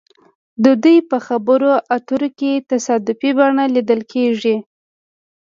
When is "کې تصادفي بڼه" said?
2.39-3.63